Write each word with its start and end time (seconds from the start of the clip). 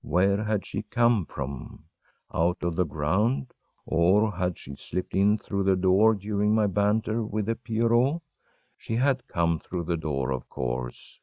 Where 0.00 0.42
had 0.42 0.64
she 0.64 0.80
come 0.84 1.26
from? 1.26 1.84
Out 2.32 2.62
of 2.64 2.74
the 2.74 2.86
ground? 2.86 3.52
Or 3.84 4.32
had 4.32 4.56
she 4.56 4.76
slipped 4.76 5.14
in 5.14 5.36
through 5.36 5.64
the 5.64 5.76
door 5.76 6.14
during 6.14 6.54
my 6.54 6.66
banter 6.68 7.22
with 7.22 7.44
the 7.44 7.54
pierrot? 7.56 8.22
She 8.78 8.94
had 8.96 9.28
come 9.28 9.58
through 9.58 9.84
the 9.84 9.98
door, 9.98 10.30
of 10.30 10.48
course. 10.48 11.20